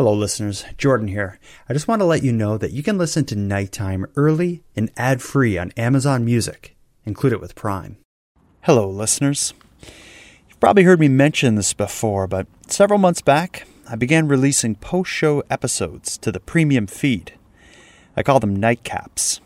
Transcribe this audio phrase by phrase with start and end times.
[0.00, 0.64] Hello, listeners.
[0.78, 1.38] Jordan here.
[1.68, 4.90] I just want to let you know that you can listen to Nighttime early and
[4.96, 6.74] ad free on Amazon Music.
[7.04, 7.98] Include it with Prime.
[8.62, 9.52] Hello, listeners.
[10.48, 15.10] You've probably heard me mention this before, but several months back, I began releasing post
[15.10, 17.34] show episodes to the premium feed.
[18.16, 19.40] I call them nightcaps.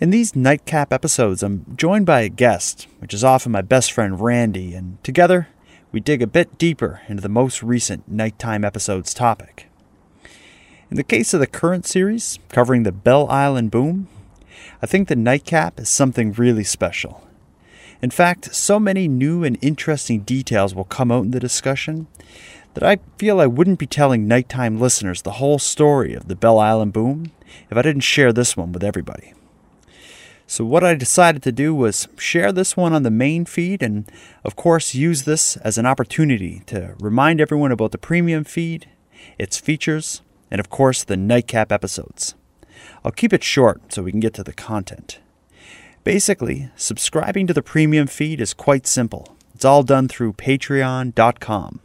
[0.00, 4.18] In these nightcap episodes, I'm joined by a guest, which is often my best friend
[4.18, 5.48] Randy, and together
[5.94, 9.70] we dig a bit deeper into the most recent nighttime episode's topic.
[10.90, 14.08] In the case of the current series, covering the Bell Island boom,
[14.82, 17.24] I think the nightcap is something really special.
[18.02, 22.08] In fact, so many new and interesting details will come out in the discussion
[22.74, 26.58] that I feel I wouldn't be telling nighttime listeners the whole story of the Bell
[26.58, 27.30] Island boom
[27.70, 29.32] if I didn't share this one with everybody.
[30.46, 34.10] So, what I decided to do was share this one on the main feed and,
[34.44, 38.88] of course, use this as an opportunity to remind everyone about the premium feed,
[39.38, 42.34] its features, and, of course, the nightcap episodes.
[43.04, 45.18] I'll keep it short so we can get to the content.
[46.04, 49.36] Basically, subscribing to the premium feed is quite simple.
[49.54, 51.80] It's all done through patreon.com.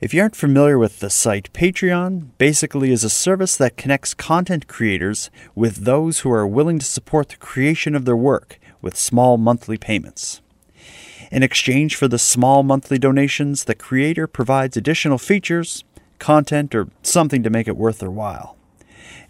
[0.00, 4.66] If you aren't familiar with the site, Patreon basically is a service that connects content
[4.66, 9.36] creators with those who are willing to support the creation of their work with small
[9.38, 10.40] monthly payments.
[11.30, 15.84] In exchange for the small monthly donations, the creator provides additional features,
[16.18, 18.56] content, or something to make it worth their while.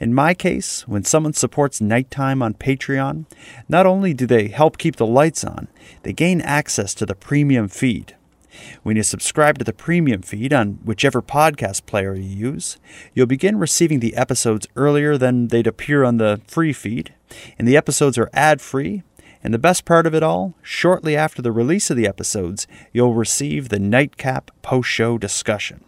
[0.01, 3.27] In my case, when someone supports nighttime on Patreon,
[3.69, 5.69] not only do they help keep the lights on,
[6.03, 8.17] they gain access to the premium feed.
[8.83, 12.79] When you subscribe to the premium feed on whichever podcast player you use,
[13.15, 17.15] you'll begin receiving the episodes earlier than they'd appear on the free feed,
[17.59, 19.03] and the episodes are ad free.
[19.43, 23.13] And the best part of it all, shortly after the release of the episodes, you'll
[23.13, 25.85] receive the Nightcap post show discussion.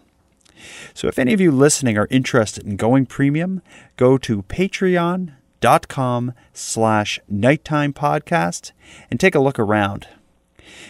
[0.93, 3.63] So if any of you listening are interested in going premium,
[3.97, 8.73] go to patreon.com slash nighttime podcast
[9.11, 10.07] and take a look around.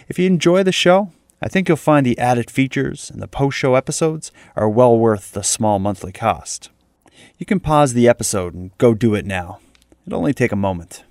[0.09, 3.57] If you enjoy the show, I think you'll find the added features and the post
[3.57, 6.71] show episodes are well worth the small monthly cost.
[7.37, 9.59] You can pause the episode and go do it now.
[10.05, 11.03] It'll only take a moment.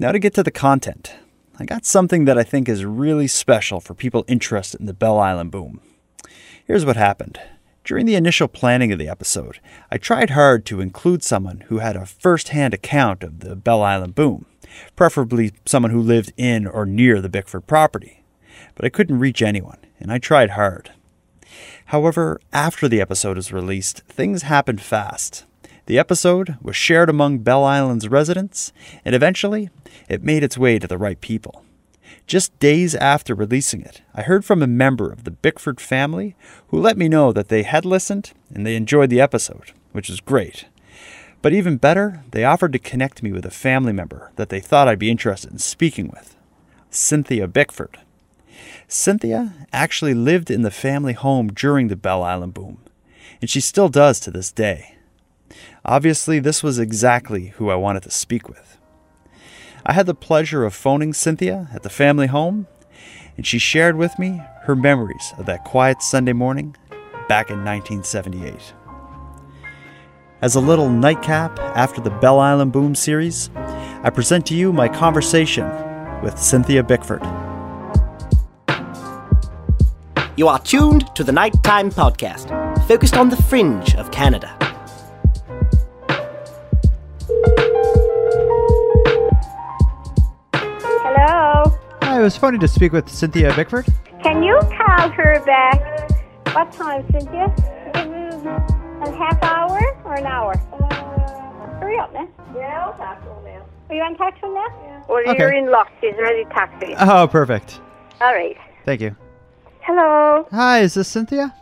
[0.00, 1.14] Now, to get to the content,
[1.60, 5.18] I got something that I think is really special for people interested in the Bell
[5.18, 5.80] Island boom.
[6.64, 7.38] Here's what happened.
[7.84, 9.60] During the initial planning of the episode,
[9.92, 13.82] I tried hard to include someone who had a first hand account of the Bell
[13.82, 14.46] Island boom,
[14.96, 18.15] preferably someone who lived in or near the Bickford property
[18.76, 20.92] but I couldn't reach anyone, and I tried hard.
[21.86, 25.44] However, after the episode was released, things happened fast.
[25.86, 28.72] The episode was shared among Bell Island's residents,
[29.04, 29.70] and eventually,
[30.08, 31.64] it made its way to the right people.
[32.26, 36.34] Just days after releasing it, I heard from a member of the Bickford family
[36.68, 40.20] who let me know that they had listened and they enjoyed the episode, which is
[40.20, 40.66] great.
[41.40, 44.88] But even better, they offered to connect me with a family member that they thought
[44.88, 46.34] I'd be interested in speaking with
[46.90, 47.98] Cynthia Bickford.
[48.88, 52.78] Cynthia actually lived in the family home during the Bell Island boom,
[53.40, 54.96] and she still does to this day.
[55.84, 58.78] Obviously, this was exactly who I wanted to speak with.
[59.84, 62.68] I had the pleasure of phoning Cynthia at the family home,
[63.36, 66.76] and she shared with me her memories of that quiet Sunday morning
[67.28, 68.72] back in 1978.
[70.42, 74.88] As a little nightcap after the Bell Island Boom series, I present to you my
[74.88, 75.68] conversation
[76.22, 77.22] with Cynthia Bickford.
[80.36, 82.48] You are tuned to the Nighttime Podcast,
[82.86, 84.54] focused on the fringe of Canada.
[90.52, 91.76] Hello.
[92.02, 93.86] Hi, I was funny to speak with Cynthia Bickford.
[94.22, 96.10] Can you call her back?
[96.54, 97.46] What time, Cynthia?
[97.94, 100.56] A half hour or an hour?
[101.80, 102.28] Hurry up man.
[102.54, 103.66] Yeah, I'll talk to him now.
[103.90, 104.66] Are you on talk to him now?
[104.84, 105.02] Yeah.
[105.08, 105.38] Well, Okay.
[105.38, 105.88] you're in luck.
[106.00, 106.96] She's ready to talk to you.
[106.98, 107.80] Oh, perfect.
[108.20, 108.56] All right.
[108.84, 109.14] Thank you.
[109.86, 110.44] Hello.
[110.50, 111.54] Hi, is this Cynthia?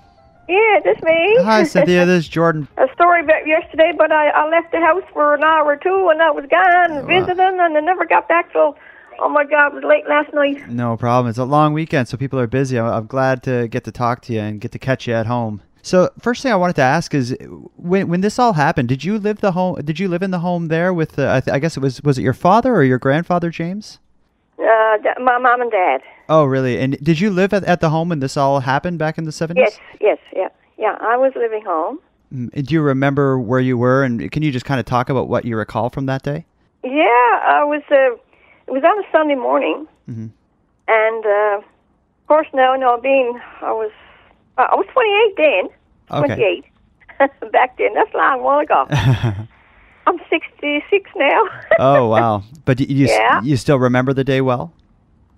[0.48, 1.36] Yeah, this me.
[1.42, 2.06] Hi, Cynthia.
[2.06, 2.66] This is Jordan.
[2.78, 6.08] A story about yesterday, but I, I left the house for an hour or two,
[6.10, 7.06] and I was gone wow.
[7.06, 8.78] visiting, and I never got back till,
[9.18, 10.70] oh my God, it was late last night.
[10.70, 11.28] No problem.
[11.28, 12.78] It's a long weekend, so people are busy.
[12.78, 15.26] I'm, I'm glad to get to talk to you and get to catch you at
[15.26, 15.60] home.
[15.82, 17.36] So, first thing I wanted to ask is,
[17.76, 19.82] when when this all happened, did you live the home?
[19.84, 21.18] Did you live in the home there with?
[21.18, 23.98] Uh, I, th- I guess it was was it your father or your grandfather, James?
[24.58, 26.00] Uh, my mom and dad.
[26.28, 26.78] Oh, really?
[26.78, 29.32] And did you live at, at the home when this all happened back in the
[29.32, 29.64] seventies?
[29.68, 30.48] Yes, yes, yeah,
[30.78, 30.96] yeah.
[31.00, 31.98] I was living home.
[32.34, 35.28] Mm, Do you remember where you were, and can you just kind of talk about
[35.28, 36.46] what you recall from that day?
[36.82, 36.90] Yeah,
[37.46, 37.82] I was.
[37.90, 38.16] Uh,
[38.66, 40.30] it was on a Sunday morning, Mhm.
[40.88, 43.90] and uh, of course, now, no, being I was,
[44.56, 45.68] uh, I was 28 then.
[46.24, 46.62] Okay.
[47.20, 47.52] 28.
[47.52, 47.92] back then.
[47.94, 48.86] That's a long while ago.
[50.06, 51.42] I'm 66 now.
[51.78, 52.42] oh wow!
[52.64, 53.42] But you you, Yeah.
[53.42, 54.72] you still remember the day well?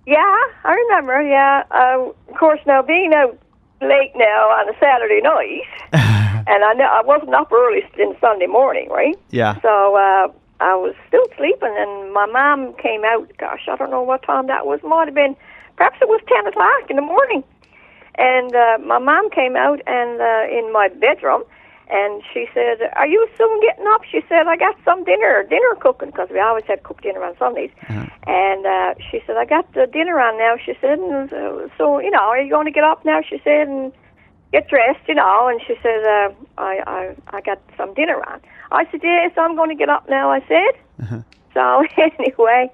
[0.07, 1.21] Yeah, I remember.
[1.21, 2.61] Yeah, uh, of course.
[2.65, 3.37] Now being out
[3.81, 5.67] late now on a Saturday night,
[6.47, 9.19] and I know I wasn't up early in Sunday morning, right?
[9.31, 9.59] Yeah.
[9.61, 10.31] So uh,
[10.61, 13.29] I was still sleeping, and my mom came out.
[13.37, 14.79] Gosh, I don't know what time that was.
[14.81, 15.35] Might have been,
[15.75, 17.43] perhaps it was ten o'clock in the morning.
[18.15, 21.43] And uh, my mom came out and uh, in my bedroom,
[21.89, 25.75] and she said, "Are you soon getting up?" She said, "I got some dinner, dinner
[25.79, 27.71] cooking, because we always had cooked dinner on Sundays."
[28.27, 31.99] And uh, she said, "I got the dinner on now." She said, and, uh, "So
[31.99, 33.93] you know, are you going to get up now?" She said, and
[34.51, 35.47] get dressed, you know.
[35.47, 38.39] And she said, uh, I, I, I got some dinner on.
[38.71, 41.19] I said, yes, I'm going to get up now, I said.
[41.53, 41.83] So
[42.19, 42.71] anyway,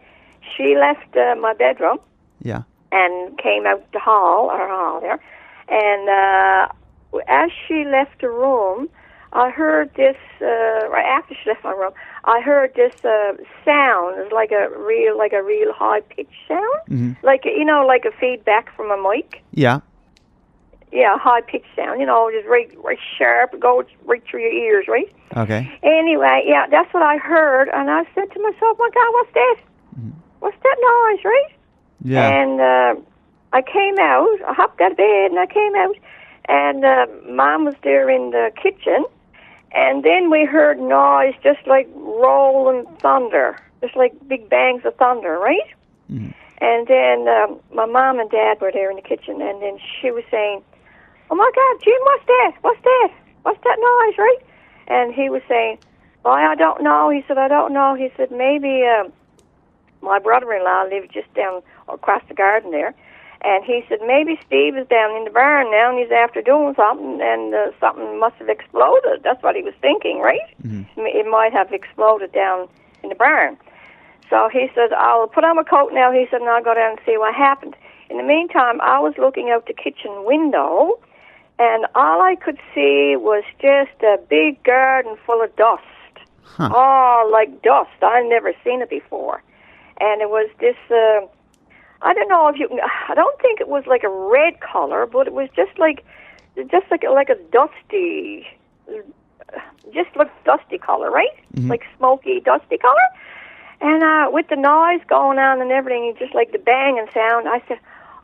[0.56, 1.98] she left uh, my bedroom
[2.42, 2.64] Yeah.
[2.92, 5.20] and came out the hall, our hall there.
[5.68, 8.88] And uh, as she left the room,
[9.34, 11.92] I heard this, uh, right after she left my room,
[12.24, 13.34] I heard this uh,
[13.66, 14.32] sound.
[14.32, 17.18] Like a real, like a real high pitched sound.
[17.24, 19.80] Like, you know, like a feedback from a mic Yeah.
[20.92, 24.86] yeah, high pitched sound, you know, just right, right sharp, goes right through your ears,
[24.88, 25.12] right?
[25.36, 25.72] Okay.
[25.82, 29.56] Anyway, yeah, that's what I heard, and I said to myself, "My God, what's that?
[30.40, 31.52] What's that noise, right?"
[32.04, 32.28] Yeah.
[32.30, 33.02] And uh,
[33.54, 34.38] I came out.
[34.48, 35.96] I hopped out of bed and I came out,
[36.48, 39.06] and uh, Mom was there in the kitchen,
[39.74, 45.40] and then we heard noise just like rolling thunder, just like big bangs of thunder,
[45.40, 45.70] right?
[46.62, 50.12] And then um, my mom and dad were there in the kitchen, and then she
[50.12, 50.64] was saying,
[51.30, 52.52] "Oh my God, Jim, what's that?
[52.62, 53.10] What's that?
[53.42, 54.40] What's that noise, right?"
[54.88, 55.80] And he was saying,
[56.22, 59.10] "Why, I don't know." He said, "I don't know." He said, "Maybe uh,
[60.02, 62.94] my brother-in-law lived just down across the garden there."
[63.46, 66.74] And he said, maybe Steve is down in the barn now and he's after doing
[66.76, 69.22] something and uh, something must have exploded.
[69.24, 70.40] That's what he was thinking, right?
[70.98, 72.70] M- It might have exploded down
[73.04, 73.58] in the barn.
[74.30, 76.12] So he said, I'll put on my coat now.
[76.12, 77.76] He said, and I'll go down and see what happened.
[78.10, 80.98] In the meantime, I was looking out the kitchen window
[81.60, 85.84] and all I could see was just a big garden full of dust.
[86.44, 86.70] Huh.
[86.74, 87.92] Oh, like dust.
[88.02, 89.44] I'd never seen it before.
[90.00, 91.28] And it was this, uh,
[92.04, 92.80] I don't know if you can,
[93.10, 96.06] I don't think it was like a red color, but it was just like,
[96.70, 98.46] just like, like a dusty,
[99.94, 101.34] just like dusty color, right?
[101.70, 103.08] Like smoky, dusty color.
[103.82, 107.62] And uh, with the noise going on and everything, just like the banging sound, I
[107.68, 107.80] said,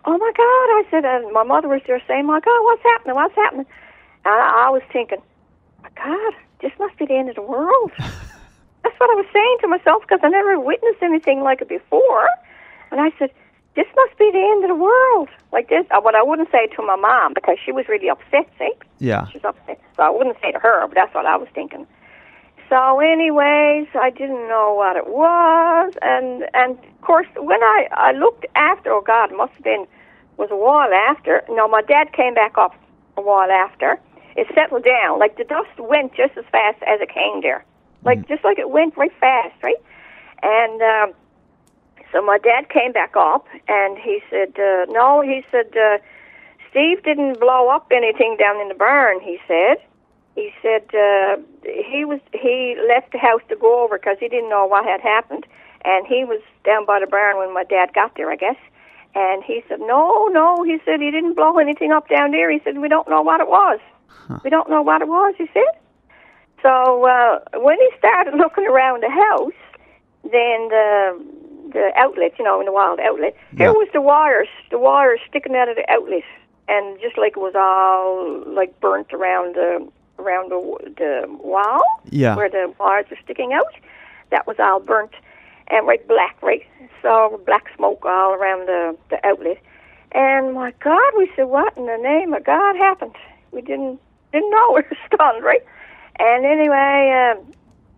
[0.06, 3.16] "Oh my God!" I said, and my mother was there saying, "My God, what's happening?
[3.16, 3.66] What's happening?"
[4.24, 5.22] And I, I was thinking,
[5.84, 9.58] "My God, this must be the end of the world." That's what I was saying
[9.62, 12.30] to myself because I never witnessed anything like it before.
[12.92, 13.30] And I said,
[13.76, 16.68] "This must be the end of the world." Like this, uh, what I wouldn't say
[16.76, 18.48] to my mom because she was really upset.
[18.58, 19.26] See, Yeah.
[19.32, 19.80] she's upset.
[19.96, 21.88] So I wouldn't say to her, but that's what I was thinking.
[22.70, 28.12] So, anyways, I didn't know what it was, and and of course, when I I
[28.12, 29.88] looked after, oh God, it must have been
[30.38, 31.44] was a while after.
[31.50, 32.76] No, my dad came back up
[33.18, 34.00] a while after.
[34.36, 37.66] It settled down, like the dust went just as fast as it came there,
[38.06, 39.82] like just like it went right fast, right?
[40.44, 41.14] And um,
[42.12, 45.76] so my dad came back up, and he said, uh, no, he said.
[45.76, 45.98] Uh,
[46.70, 49.20] Steve didn't blow up anything down in the barn.
[49.22, 49.78] He said.
[50.36, 54.50] He said uh, he was he left the house to go over because he didn't
[54.50, 55.46] know what had happened,
[55.84, 58.56] and he was down by the barn when my dad got there, I guess.
[59.16, 62.62] And he said, "No, no," he said, "he didn't blow anything up down there." He
[62.64, 63.80] said, "We don't know what it was.
[64.44, 65.74] We don't know what it was." He said.
[66.62, 69.60] So uh, when he started looking around the house,
[70.24, 71.26] then the
[71.72, 73.66] the outlet, you know, in the wild outlet, Yeah.
[73.66, 76.24] here was the wires, the wires sticking out of the outlet,
[76.68, 79.88] and just like it was all like burnt around the
[80.20, 80.60] around the
[80.98, 82.36] the wall Yeah.
[82.36, 83.74] where the wires were sticking out.
[84.32, 85.14] That was all burnt
[85.70, 86.66] and right black, right?
[87.02, 89.58] So black smoke all around the the outlet.
[90.12, 93.16] And my God, we said, what in the name of God happened?
[93.52, 94.00] We didn't
[94.32, 94.68] didn't know.
[94.76, 95.64] We were stunned, right?
[96.20, 97.54] And anyway, um,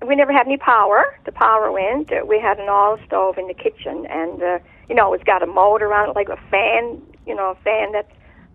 [0.07, 1.03] we never had any power.
[1.25, 2.11] The power went.
[2.11, 5.43] Uh, we had an oil stove in the kitchen, and uh, you know it's got
[5.43, 7.01] a motor on it, like a fan.
[7.25, 8.09] You know, a fan that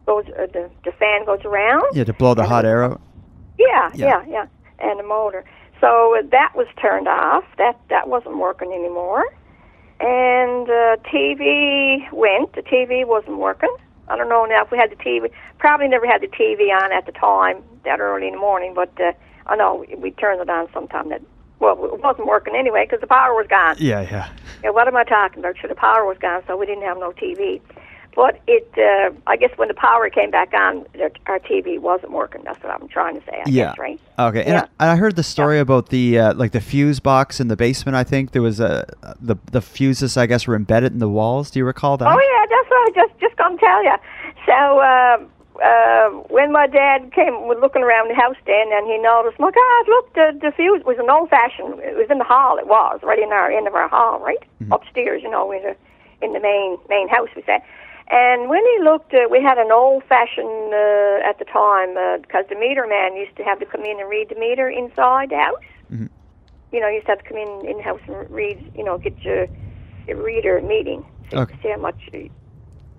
[0.07, 0.25] goes.
[0.29, 1.85] Uh, the the fan goes around.
[1.95, 3.01] Yeah, to blow the hot air out.
[3.59, 4.07] Yeah, Yeah.
[4.07, 4.47] yeah, yeah,
[4.81, 5.45] and the motor.
[5.81, 7.45] So uh, that was turned off.
[7.59, 9.25] That that wasn't working anymore.
[10.01, 12.53] And uh, TV went.
[12.55, 13.75] The TV wasn't working.
[14.09, 15.31] I don't know now if we had the TV.
[15.59, 18.91] Probably never had the TV on at the time that early in the morning, but
[19.01, 19.13] uh,
[19.47, 21.09] I know we turned it on sometime.
[21.09, 21.23] That
[21.61, 23.77] well, it wasn't working anyway because the power was gone.
[23.79, 24.29] Yeah, yeah.
[24.65, 25.57] Yeah, what am I talking about?
[25.61, 27.61] So the power was gone, so we didn't have no TV.
[28.15, 30.87] but it, uh, I guess when the power came back on,
[31.27, 32.41] our TV wasn't working.
[32.45, 33.43] That's what I'm trying to say.
[33.45, 33.65] I yeah.
[33.71, 34.01] guess, right?
[34.19, 34.41] Okay.
[34.45, 34.67] And Yeah.
[34.81, 37.95] I, I heard the story about the uh, like the fuse box in the basement.
[37.95, 38.87] I think there was a
[39.21, 40.17] the the fuses.
[40.17, 41.51] I guess were embedded in the walls.
[41.51, 42.09] Do you recall that?
[42.09, 43.97] Oh yeah, that's what I just just gonna tell you.
[44.47, 45.19] So uh,
[45.63, 49.51] uh, when my dad came was looking around the house then, and he noticed, my
[49.51, 51.81] God, look, the the fuse was an old fashioned.
[51.81, 52.59] It was in the hall.
[52.59, 55.23] It was right in our end of our hall, right upstairs.
[55.23, 55.77] You know, in the
[56.25, 57.63] in the main main house we say.
[58.09, 62.45] And when he looked, uh, we had an old fashioned uh, at the time because
[62.49, 65.39] the meter man used to have to come in and read the meter inside the
[65.39, 65.59] house.
[66.71, 68.71] You know, you used to have to come in in the house and read.
[68.77, 69.47] You know, get your,
[70.07, 71.05] your reader meeting.
[71.33, 71.59] Okay.
[71.63, 71.99] See how much.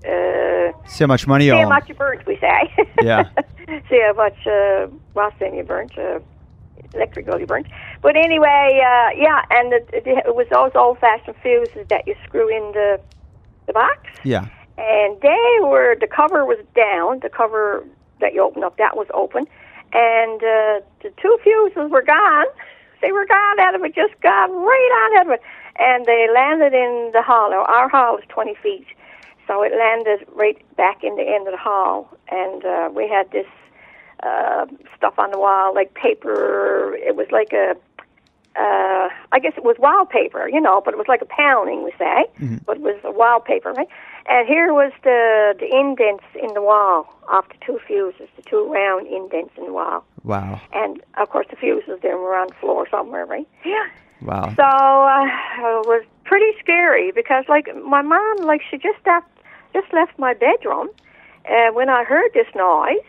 [0.06, 2.74] Uh, See how much money see how much you burnt, we say.
[3.02, 3.30] Yeah.
[3.90, 6.20] see how much uh, Rossin you burnt, uh,
[6.94, 7.68] electrical you burnt.
[8.02, 12.48] But anyway, uh, yeah, and it, it, it was those old-fashioned fuses that you screw
[12.50, 13.00] in the
[13.68, 14.48] the box, Yeah.
[14.78, 17.20] and they were the cover was down.
[17.20, 17.84] The cover
[18.22, 19.46] that you open up that was open,
[19.94, 22.46] and uh, the two fuses were gone.
[23.02, 25.42] They were gone out of it, just gone right out of it,
[25.78, 27.52] and they landed in the hall.
[27.52, 28.88] Now, Our hall was 20 feet,
[29.48, 33.32] so it landed right back in the end of the hall, and uh, we had
[33.32, 33.48] this
[34.24, 36.96] uh, stuff on the wall, like paper.
[36.96, 37.72] It was like a,
[38.60, 41.92] uh, I guess it was wallpaper, you know, but it was like a pounding, we
[41.98, 42.26] say,
[42.66, 43.88] but it was a wallpaper, right?
[44.30, 48.66] And here was the the indents in the wall off the two fuses, the two
[48.72, 50.60] round indents in the wall, Wow.
[50.74, 53.48] and of course the fuses then were on the floor somewhere, right?
[53.64, 53.86] Yeah.
[54.22, 54.52] Wow.
[54.56, 59.28] So uh, it was pretty scary because, like, my mom, like, she just left,
[59.78, 60.88] just left my bedroom,
[61.46, 63.08] and when I heard this noise,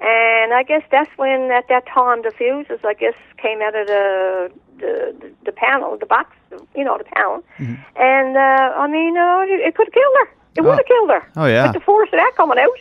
[0.00, 3.86] and I guess that's when, at that time, the fuses, I guess, came out of
[3.86, 6.28] the the the, panel, the box,
[6.74, 10.28] you know, the panel, and uh, I mean, uh, it, it could have killed her.
[10.56, 11.22] It would have killed her.
[11.36, 11.64] Oh, yeah.
[11.66, 12.78] With the force of that coming out,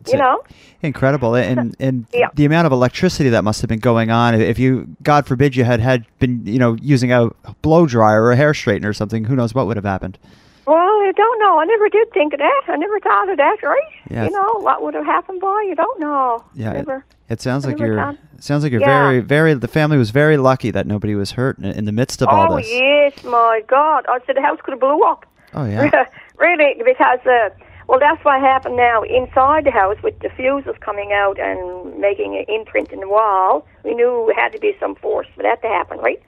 [0.00, 0.42] It's you know.
[0.82, 2.28] incredible and and Yeah.
[2.34, 4.70] the amount of electricity that must have been going on if you
[5.02, 7.30] god forbid you had had been you know using a
[7.60, 10.18] blow dryer or a hair straightener or something who knows what would have happened
[10.66, 11.58] Well, I don't know.
[11.58, 12.62] I never did think of that.
[12.68, 13.82] I never thought of that, right?
[14.10, 15.60] Yeah, You know, what would have happened, boy?
[15.62, 16.44] You don't know.
[16.54, 17.04] yeah it, Never.
[17.28, 20.36] it sounds like you're thought- it sounds like you're very very the family was very
[20.36, 23.24] lucky that nobody was hurt in, in the midst of oh, all this Oh yes,
[23.24, 24.04] my God.
[24.08, 25.26] I said the house could have blew up.
[25.54, 26.06] oh yeah
[26.42, 27.50] really, because, uh,
[27.88, 29.02] well, that's what happened now.
[29.02, 33.66] Inside the house, with the fuses coming out and making an imprint in the wall,
[33.84, 36.20] we knew it had to be some force for that to happen, right?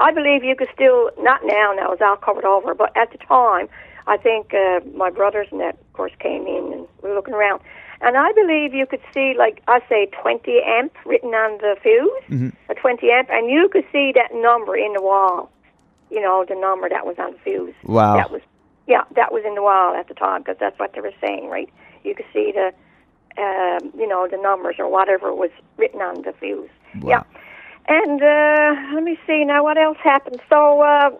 [0.00, 3.18] I believe you could still, not now, now it's all covered over, but at the
[3.18, 3.68] time,
[4.06, 7.34] I think uh, my brothers and that, of course, came in and we were looking
[7.34, 7.60] around.
[8.00, 12.52] And I believe you could see, like, I say 20 amp written on the fuse,
[12.70, 15.50] a 20 amp, and you could see that number in the wall.
[16.10, 17.74] You know, the number that was on the fuse.
[17.84, 18.16] Wow.
[18.16, 18.40] That was,
[18.88, 21.50] yeah, that was in the wall at the time because that's what they were saying,
[21.50, 21.68] right?
[22.02, 22.72] You could see the,
[23.40, 26.70] um, you know, the numbers or whatever was written on the fuse.
[27.04, 27.22] Yeah.
[27.88, 30.40] And uh, let me see now what else happened.
[30.48, 31.10] So, uh,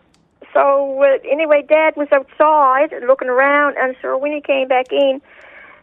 [0.52, 5.20] so uh, anyway, Dad was outside looking around, and so when he came back in,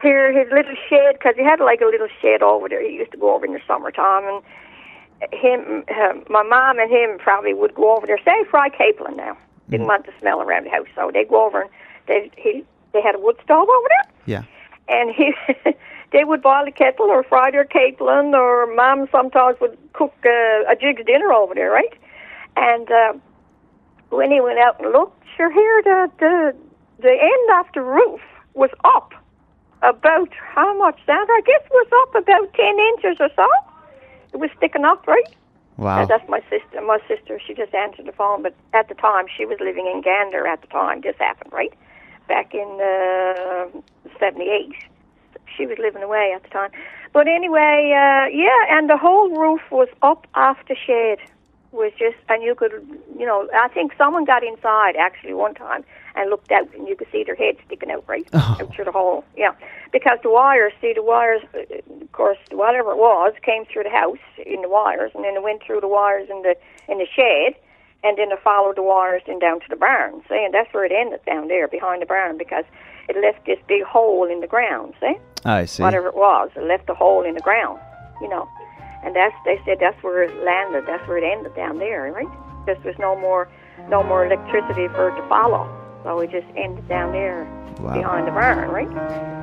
[0.02, 2.88] here his little shed because he had like a little shed over there.
[2.88, 4.24] He used to go over in the summertime,
[5.22, 8.20] and him, uh, my mom and him probably would go over there.
[8.24, 9.38] Say fry capelin now.
[9.70, 11.72] Didn't want the smell around the house, so they go over and
[12.08, 14.44] they he they had a wood stove over there yeah
[14.88, 15.34] and he
[16.12, 20.72] they would boil a kettle or fry their capelin or mom sometimes would cook uh,
[20.72, 21.94] a Jiggs dinner over there right
[22.56, 23.14] and uh,
[24.10, 26.56] when he went out and looked sure here the the
[27.00, 28.22] the end of the roof
[28.54, 29.14] was up
[29.82, 33.48] about how much that i guess was up about ten inches or so
[34.34, 35.36] it was sticking up right
[35.78, 36.82] wow uh, that's my sister.
[36.82, 40.02] My sister, she just answered the phone, but at the time she was living in
[40.02, 40.48] Gander.
[40.48, 41.74] At the time this happened, right
[42.28, 43.68] back in uh,
[44.20, 44.74] '78.
[45.58, 46.70] She was living away at the time.
[47.14, 51.18] But anyway, uh, yeah, and the whole roof was up off the shed.
[51.74, 52.72] Was just, and you could,
[53.20, 55.84] you know, I think someone got inside actually one time
[56.16, 58.58] and looked out, and you could see their head sticking out right Oh.
[58.62, 59.26] out through the hole.
[59.36, 59.52] Yeah,
[59.92, 61.60] because the wires, see, the wires, uh,
[62.02, 65.44] of course, whatever it was, came through the house in the wires, and then it
[65.44, 66.56] went through the wires in the
[66.88, 67.54] in the shed,
[68.04, 70.22] and then it followed the wires then down to the barn.
[70.30, 72.64] See, and that's where it ended down there behind the barn because
[73.10, 74.94] it left this big hole in the ground.
[75.00, 76.50] See i see whatever it was.
[76.56, 77.80] It left a hole in the ground,
[78.22, 78.48] you know.
[79.04, 80.86] And that's they said that's where it landed.
[80.88, 82.28] That's where it ended down there, right?
[82.66, 83.48] Because there's no more
[83.90, 85.66] no more electricity for it to follow.
[86.04, 87.46] So it just ended down there
[87.80, 87.94] Wow.
[87.94, 88.90] behind the barn, right?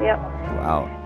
[0.02, 0.18] Yep.
[0.59, 1.04] wow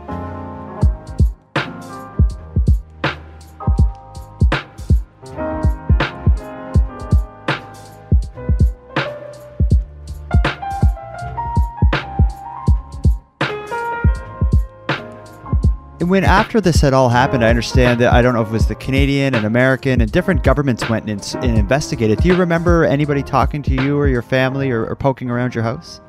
[16.09, 18.67] when after this had all happened, I understand that I don't know if it was
[18.67, 22.19] the Canadian and American and different governments went and, and investigated.
[22.21, 25.65] Do you remember anybody talking to you or your family or, or poking around your
[25.65, 26.01] house?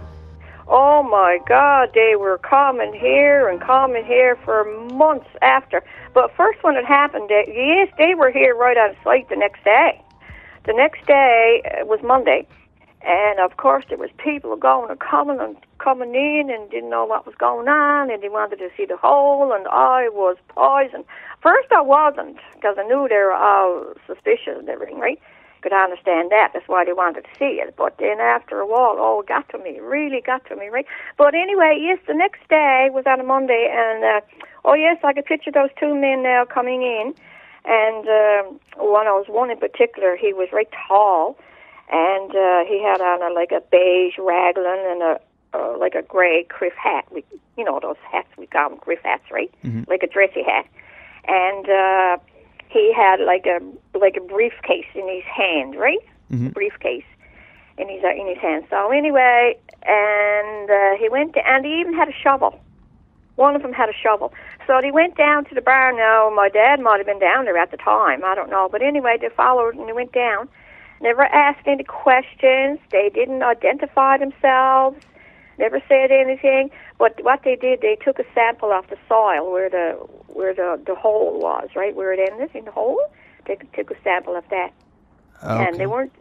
[0.67, 5.83] Oh my God, they were coming here and coming here for months after.
[6.13, 9.63] But first, when it happened, they, yes, they were here right on site the next
[9.63, 10.01] day.
[10.65, 12.45] The next day uh, was Monday,
[13.01, 17.05] and of course there was people going and coming and coming in and didn't know
[17.05, 21.05] what was going on, and they wanted to see the hole, and I was poisoned.
[21.41, 25.19] First, I wasn't because I knew they were all suspicious and everything, right?
[25.61, 26.51] could understand that.
[26.53, 27.75] That's why they wanted to see it.
[27.77, 29.79] But then after a while, oh, it got to me.
[29.79, 30.85] Really got to me, right?
[31.17, 34.21] But anyway, yes, the next day was on a Monday, and uh,
[34.65, 37.13] oh yes, I could picture those two men now coming in,
[37.65, 38.43] and uh,
[38.83, 40.15] one I was one in particular.
[40.15, 41.37] He was very tall,
[41.89, 45.19] and uh, he had on a, like a beige raglan and a
[45.53, 47.05] uh, like a gray criff hat.
[47.11, 47.23] We,
[47.57, 49.51] you know those hats we call them criff hats, right?
[49.63, 49.83] Mm-hmm.
[49.89, 50.65] Like a dressy hat,
[51.27, 51.69] and.
[51.69, 52.17] uh
[52.69, 53.59] he had like a
[53.97, 55.99] like a briefcase in his hand, right?
[56.31, 56.49] Mm-hmm.
[56.49, 57.03] Briefcase
[57.77, 58.65] in his uh, in his hand.
[58.69, 62.59] So anyway, and uh, he went to, and he even had a shovel.
[63.35, 64.33] One of them had a shovel.
[64.67, 65.93] So he went down to the bar.
[65.93, 68.23] Now my dad might have been down there at the time.
[68.23, 70.47] I don't know, but anyway, they followed and they went down.
[71.01, 72.79] Never asked any questions.
[72.91, 74.97] They didn't identify themselves.
[75.57, 76.71] Never said anything.
[76.97, 79.91] But what they did, they took a sample off the soil where the
[80.27, 83.01] where the the hole was, right where it ended in the hole.
[83.45, 84.71] They took a sample of that,
[85.43, 85.67] okay.
[85.67, 86.11] and they weren't.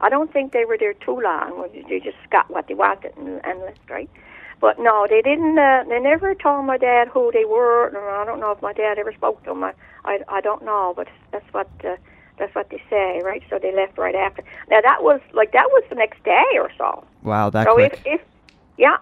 [0.00, 1.68] I don't think they were there too long.
[1.88, 4.08] They just got what they wanted and, and left, right?
[4.60, 5.58] But no, they didn't.
[5.58, 7.88] Uh, they never told my dad who they were.
[7.88, 9.64] And I don't know if my dad ever spoke to them.
[9.64, 9.72] I
[10.04, 11.68] I, I don't know, but that's what.
[11.84, 11.96] Uh,
[12.38, 13.42] that's what they say, right?
[13.50, 14.42] So they left right after.
[14.70, 17.04] Now that was like that was the next day or so.
[17.22, 18.00] Wow, that so quick.
[18.04, 18.20] if if
[18.76, 18.96] yeah,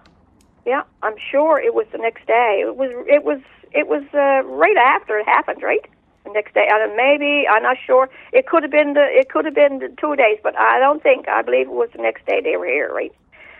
[0.65, 2.63] yeah, I'm sure it was the next day.
[2.65, 3.39] It was it was
[3.71, 5.85] it was uh, right after it happened, right?
[6.25, 8.09] The next day, and maybe I'm not sure.
[8.33, 11.01] It could have been the it could have been the two days, but I don't
[11.01, 11.29] think.
[11.29, 13.13] I believe it was the next day they were here, right?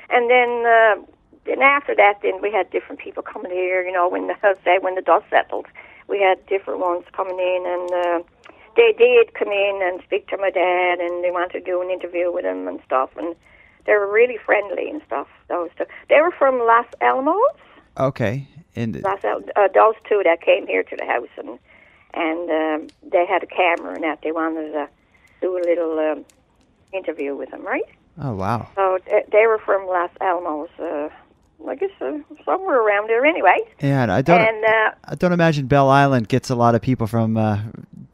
[0.10, 0.96] And then uh,
[1.46, 3.82] then after that, then we had different people coming here.
[3.86, 5.68] You know, when the say when the dust settled,
[6.10, 8.28] we had different ones coming in, and uh,
[8.78, 11.90] they did come in and speak to my dad, and they wanted to do an
[11.90, 13.36] interview with him and stuff, and
[13.86, 15.28] they were really friendly and stuff.
[15.50, 15.86] Those two.
[16.10, 17.58] They were from Los Alamos.
[17.98, 18.48] Okay.
[18.76, 21.58] And Los Al- uh, those two that came here to the house and
[22.14, 24.88] and um, they had a camera and that they wanted to
[25.42, 26.26] do a little um,
[26.94, 27.84] interview with them, right?
[28.22, 28.70] Oh wow!
[28.76, 30.70] So they were from Los Alamos.
[30.80, 31.10] Uh,
[31.68, 33.58] I guess uh, somewhere around there, anyway.
[33.82, 34.40] Yeah, I don't.
[34.40, 37.60] And, uh, I don't imagine Bell Island gets a lot of people from uh,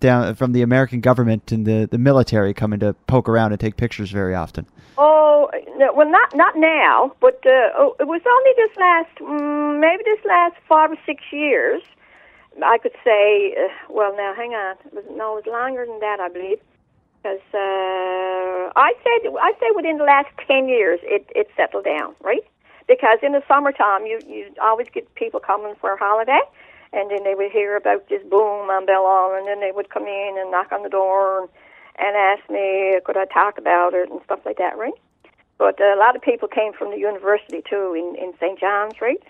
[0.03, 3.75] down from the American government and the the military coming to poke around and take
[3.77, 4.67] pictures very often.
[4.97, 9.79] Oh no, well, not not now, but uh, oh, it was only this last, um,
[9.79, 11.81] maybe this last five or six years.
[12.63, 15.99] I could say, uh, well, now hang on, it was, no, it was longer than
[16.01, 16.59] that, I believe,
[17.17, 22.13] because uh, I say I say within the last ten years it it settled down,
[22.21, 22.45] right?
[22.87, 26.41] Because in the summertime, you you always get people coming for a holiday,
[26.93, 29.89] and then they would hear about this boom on Bell Island, and then they would
[29.89, 31.49] come in and knock on the door and
[31.97, 34.93] and asked me could I talk about it and stuff like that, right?
[35.57, 38.59] But uh, a lot of people came from the university too in in St.
[38.59, 39.21] John's, right?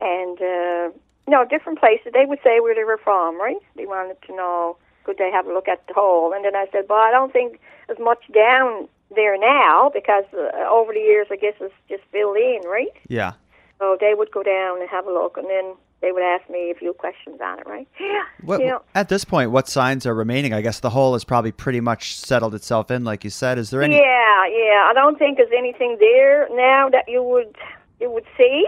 [0.00, 0.90] And uh,
[1.26, 2.12] you know, different places.
[2.12, 3.56] They would say where they were from, right?
[3.76, 6.66] They wanted to know could they have a look at the hole, and then I
[6.72, 11.26] said, well, I don't think there's much down there now because uh, over the years,
[11.30, 12.88] I guess it's just filled in, right?
[13.08, 13.32] Yeah.
[13.78, 16.70] So they would go down and have a look, and then they would ask me
[16.70, 17.88] a few questions on it, right?
[17.98, 18.22] Yeah.
[18.44, 20.52] What, you know, at this point, what signs are remaining?
[20.52, 23.56] I guess the hole has probably pretty much settled itself in, like you said.
[23.56, 23.96] Is there any?
[23.96, 24.86] Yeah, yeah.
[24.86, 27.56] I don't think there's anything there now that you would
[28.00, 28.66] you would see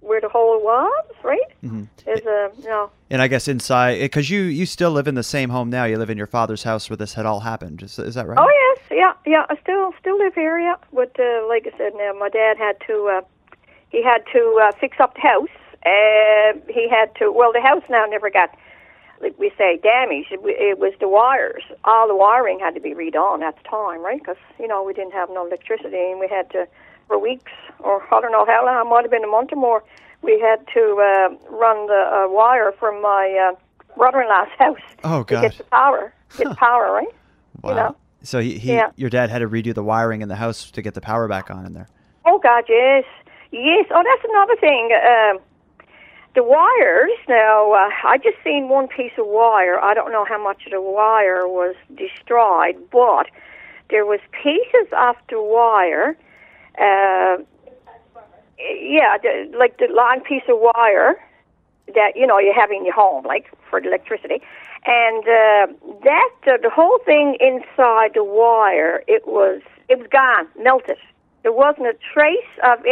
[0.00, 1.40] where the hole was, right?
[1.64, 1.84] Mm-hmm.
[2.04, 2.90] There's a no.
[3.08, 5.84] And I guess inside, because you you still live in the same home now.
[5.84, 7.82] You live in your father's house where this had all happened.
[7.82, 8.38] Is, is that right?
[8.38, 9.46] Oh yes, yeah, yeah.
[9.48, 10.58] I still still live here.
[10.58, 13.56] Yeah, but uh, like I said, now my dad had to uh,
[13.88, 15.48] he had to uh, fix up the house
[15.84, 17.30] uh, he had to.
[17.32, 18.56] Well, the house now never got,
[19.20, 20.32] like we say, damaged.
[20.32, 21.62] It, it was the wires.
[21.84, 24.18] All the wiring had to be redone at the time, right?
[24.18, 26.66] Because you know we didn't have no electricity, and we had to
[27.06, 28.86] for weeks, or I don't know how long.
[28.86, 29.84] It might have been a month or more.
[30.22, 35.40] We had to uh, run the uh, wire from my uh, brother-in-law's house oh, to
[35.40, 36.14] get the power.
[36.36, 37.14] Get the power, right?
[37.62, 37.70] Wow.
[37.70, 37.96] You know?
[38.22, 38.90] So he, he yeah.
[38.96, 41.50] your dad had to redo the wiring in the house to get the power back
[41.50, 41.88] on in there.
[42.26, 43.04] Oh God, yes,
[43.52, 43.86] yes.
[43.90, 44.90] Oh, that's another thing.
[44.92, 45.38] Uh,
[46.34, 49.78] the wires, now, uh, I just seen one piece of wire.
[49.80, 53.26] I don't know how much of the wire was destroyed, but
[53.90, 56.16] there was pieces of the wire.
[56.76, 57.42] Uh,
[58.58, 61.22] yeah, the, like the long piece of wire
[61.94, 64.40] that you know you have in your home, like for the electricity,
[64.86, 65.66] and uh,
[66.02, 70.96] that uh, the whole thing inside the wire, it was it was gone, melted.
[71.42, 72.84] There wasn't a trace of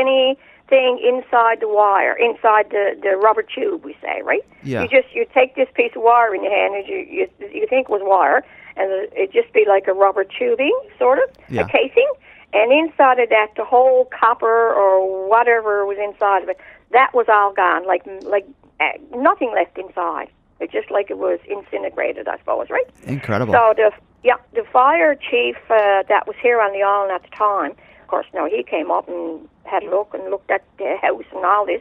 [0.72, 3.84] anything inside the wire, inside the the rubber tube.
[3.84, 4.44] We say, right?
[4.62, 4.82] Yeah.
[4.82, 7.66] You just you take this piece of wire in your hand, and you you, you
[7.68, 8.44] think it was wire,
[8.76, 11.62] and it just be like a rubber tubing, sort of, Yeah.
[11.62, 12.10] a casing.
[12.54, 16.58] And inside of that, the whole copper or whatever was inside of it,
[16.90, 18.46] that was all gone, like like
[18.80, 20.28] uh, nothing left inside.
[20.60, 22.86] It's just like it was incinerated, I suppose, right?
[23.04, 23.52] Incredible.
[23.54, 23.90] So the
[24.22, 27.72] yeah, the fire chief uh, that was here on the island at the time,
[28.12, 31.46] course, now he came up and had a look and looked at the house and
[31.46, 31.80] all this,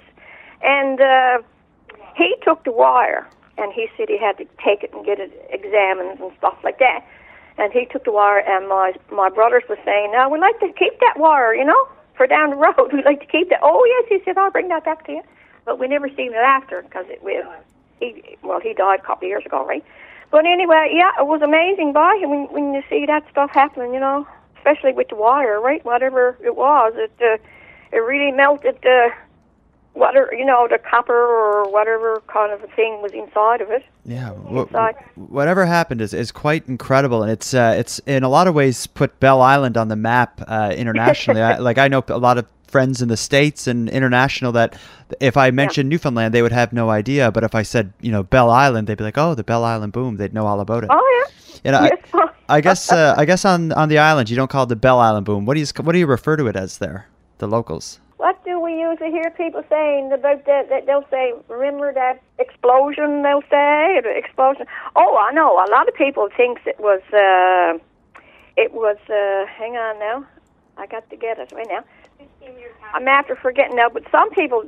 [0.63, 1.39] and uh,
[2.15, 5.31] he took the wire and he said he had to take it and get it
[5.51, 7.05] examined and stuff like that.
[7.57, 10.71] And he took the wire, and my my brothers were saying, "No, we'd like to
[10.71, 11.83] keep that wire, you know,
[12.15, 12.87] for down the road.
[12.93, 15.23] We'd like to keep that." Oh yes, he said, "I'll bring that back to you."
[15.65, 17.43] But we never seen it after because it was
[17.99, 19.83] he well he died a couple of years ago, right?
[20.31, 22.13] But anyway, yeah, it was amazing, boy.
[22.23, 24.25] When when you see that stuff happening, you know,
[24.61, 25.83] especially with the wire, right?
[25.83, 27.37] Whatever it was, it uh,
[27.91, 29.09] it really melted the
[29.93, 33.83] water, you know the copper or whatever kind of a thing was inside of it.
[34.05, 34.95] Yeah, Inside.
[35.15, 38.87] whatever happened is, is quite incredible, and it's uh, it's in a lot of ways
[38.87, 41.41] put Bell Island on the map uh, internationally.
[41.49, 44.77] I, like I know a lot of friends in the states and international that
[45.19, 47.31] if I mentioned Newfoundland, they would have no idea.
[47.31, 49.93] But if I said you know Bell Island, they'd be like, oh, the Bell Island
[49.93, 50.89] boom, they'd know all about it.
[50.91, 51.61] Oh yeah.
[51.63, 52.31] And I, Yes.
[52.49, 54.99] I guess uh, I guess on on the island you don't call it the Bell
[54.99, 55.45] Island boom.
[55.45, 57.07] What do you what do you refer to it as there?
[57.37, 57.99] The locals.
[58.17, 60.69] What do we usually hear people saying about that?
[60.69, 64.67] That they'll say, "Remember that explosion?" They'll say, the explosion.
[64.95, 65.53] Oh, I know.
[65.65, 67.01] A lot of people thinks it was.
[67.11, 67.79] Uh,
[68.57, 68.97] it was.
[69.09, 70.25] Uh, hang on now.
[70.77, 71.83] I got to get it right now.
[72.93, 74.63] I'm after forgetting now, but some people,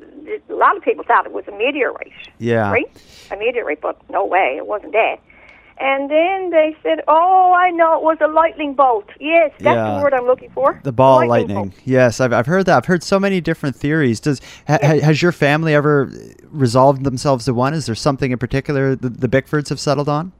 [0.49, 2.11] a lot of people thought it was a meteorite.
[2.39, 2.71] Yeah.
[2.71, 2.89] Right?
[3.31, 5.17] A meteorite, but no way, it wasn't that.
[5.79, 9.95] And then they said, "Oh, I know, it was a lightning bolt." Yes, that's Yeah.
[9.97, 10.79] the word I'm looking for.
[10.83, 11.73] The ball Lightning lightning.
[11.83, 12.77] Yes, I've, I've heard that.
[12.77, 14.19] I've heard so many different theories.
[14.19, 16.11] Does ha, ha- has your family ever
[16.51, 17.73] resolved themselves to one?
[17.73, 20.31] Is there something in particular the, the Bickfords have settled on?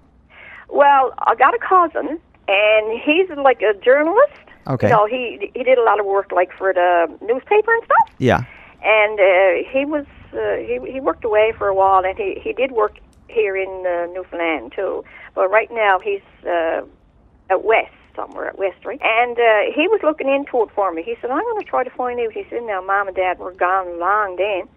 [0.70, 4.34] Well, I got a cousin, and he's like a journalist.
[4.68, 4.88] Okay.
[4.88, 8.16] You know, he he did a lot of work like for the newspaper and stuff.
[8.18, 8.44] Yeah.
[8.84, 12.54] And uh, he was uh, he he worked away for a while, and he he
[12.54, 12.98] did work
[13.28, 15.04] here in uh, Newfoundland too.
[15.36, 16.82] But right now he's uh,
[17.50, 19.02] at West somewhere at West, right?
[19.02, 21.04] And uh, he was looking into it for me.
[21.04, 23.40] He said, "I'm going to try to find out." He said, "Now, mom and dad
[23.40, 24.68] were gone long then."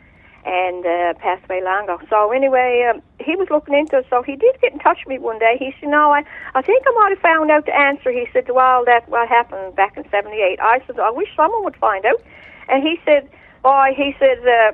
[0.47, 1.99] And uh, passed away long ago.
[2.09, 4.07] So anyway, um, he was looking into it.
[4.09, 5.57] So he did get in touch with me one day.
[5.59, 6.23] He said, "No, I,
[6.55, 9.75] I think I might have found out the answer." He said, "Well, that what happened
[9.75, 12.23] back in '78." I said, "I wish someone would find out."
[12.69, 13.29] And he said,
[13.63, 14.73] "Boy," he said, uh,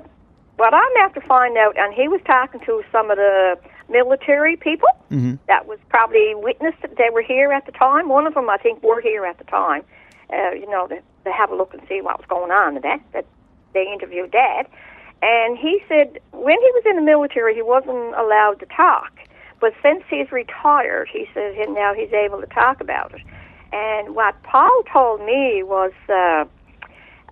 [0.57, 3.59] "What I'm after find out." And he was talking to some of the
[3.89, 5.39] military people Mhm.
[5.49, 6.83] that was probably witnessed.
[6.83, 8.11] That they were here at the time.
[8.11, 9.85] One of them, I think, were here at the time.
[10.31, 12.77] Uh, you know, to, to have a look and see what was going on.
[12.77, 13.25] And that that
[13.73, 14.67] they interviewed Dad.
[15.23, 19.13] And he said when he was in the military, he wasn't allowed to talk.
[19.61, 23.21] But since he's retired, he said he- now he's able to talk about it.
[23.73, 26.45] And what Paul told me was uh,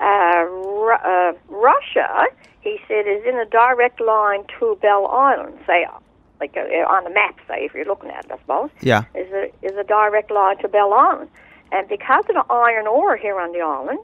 [0.01, 2.27] uh, Ru- uh, Russia,
[2.61, 5.87] he said, is in a direct line to Bell Island, say,
[6.41, 9.03] like uh, on the map, say, if you're looking at it, I suppose Yeah.
[9.15, 11.29] is a is a direct line to Bell Island,
[11.73, 13.99] and because of the iron ore here on the island,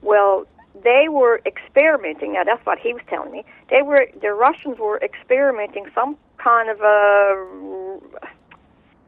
[0.00, 0.46] well,
[0.82, 2.32] they were experimenting.
[2.34, 3.44] Now that's what he was telling me.
[3.70, 7.98] They were the Russians were experimenting some kind of a.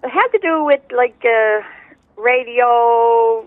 [0.02, 1.60] It had to do with like uh,
[2.16, 3.46] radio.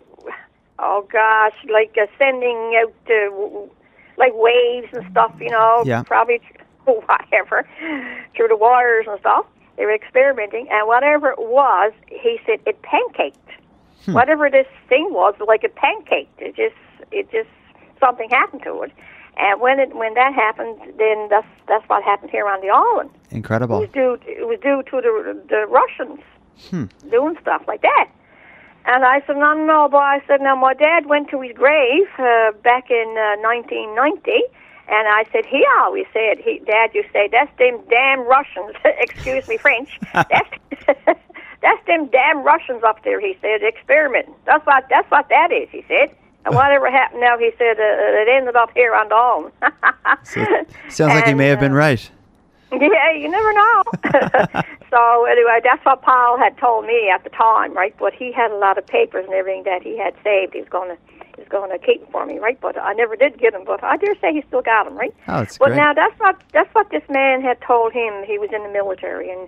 [0.79, 3.69] Oh gosh, like uh, sending out uh, w-
[4.17, 5.33] like waves and stuff.
[5.39, 6.03] You know, Yeah.
[6.03, 6.41] probably
[6.85, 7.67] whatever
[8.35, 9.45] through the wires and stuff.
[9.77, 13.37] They were experimenting, and whatever it was, he said it pancaked.
[14.13, 16.39] Whatever this thing was, like it pancaked.
[16.39, 16.75] It just,
[17.11, 17.49] it just
[17.99, 18.91] something happened to it,
[19.37, 23.09] and when it when that happened, then that's that's what happened here on the island.
[23.31, 23.77] Incredible.
[23.77, 26.19] It was due it was due to the the Russians
[27.09, 28.09] doing stuff like that.
[28.85, 29.97] And I said, no, no, no, boy.
[29.97, 34.31] I said, now my dad went to his grave uh, back in uh, 1990,
[34.87, 38.75] and I said, he always said, he, Dad, you say that's them damn Russians.
[38.85, 39.99] Excuse me, French.
[40.13, 40.49] that's
[41.61, 43.19] that's them damn Russians up there.
[43.19, 44.35] He said, experimenting.
[44.45, 45.67] That's what that's what that is.
[45.69, 46.15] He said.
[46.45, 49.53] And whatever happened now, he said, uh, it ended up here on the island.
[50.23, 50.45] So
[50.89, 52.11] sounds like he may have been uh, right.
[52.71, 53.83] yeah, you never know.
[54.89, 57.95] so anyway, that's what Paul had told me at the time, right?
[57.97, 60.53] But he had a lot of papers and everything that he had saved.
[60.53, 60.97] He's going to
[61.37, 62.59] was going to keep them for me, right?
[62.59, 63.63] But I never did get them.
[63.65, 65.13] But I dare say he still got them, right?
[65.27, 65.77] Oh, that's But great.
[65.77, 68.23] now that's what that's what this man had told him.
[68.25, 69.47] He was in the military and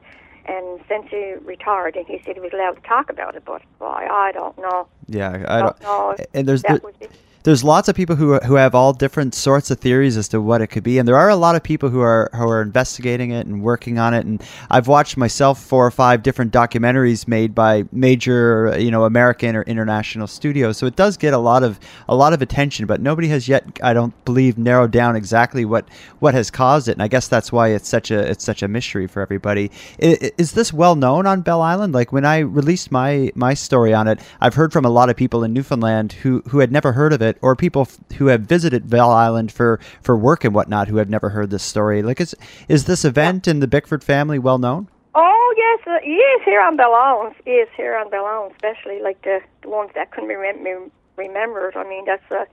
[0.50, 3.44] and since he retired, and he said he was allowed to talk about it.
[3.46, 3.86] But boy,
[4.28, 4.88] I don't know.
[5.08, 5.82] yeah, I don't.
[5.82, 6.16] know.
[6.34, 7.12] And there's That the- was it.
[7.44, 10.62] There's lots of people who who have all different sorts of theories as to what
[10.62, 13.32] it could be, and there are a lot of people who are who are investigating
[13.32, 14.26] it and working on it.
[14.26, 19.56] And I've watched myself four or five different documentaries made by major you know American
[19.56, 22.86] or international studios, so it does get a lot of a lot of attention.
[22.86, 25.88] But nobody has yet, I don't believe, narrowed down exactly what
[26.20, 26.94] what has caused it.
[26.94, 29.72] And I guess that's why it's such a it's such a mystery for everybody.
[30.04, 31.94] I- Is this well known on Bell Island?
[31.94, 35.16] Like when I released my my story on it, I've heard from a lot of
[35.16, 38.42] people in Newfoundland who who had never heard of it, or people f- who have
[38.42, 42.02] visited Bell Island for for work and whatnot who have never heard this story.
[42.02, 42.36] Like is
[42.68, 44.88] is this event in the Bickford family well known?
[45.16, 49.70] Oh yes, uh, yes, here on Bellowns, yes, here on Bellowns, especially like the, the
[49.70, 51.76] ones that couldn't be rem- me- remembered.
[51.76, 52.46] I mean, that's a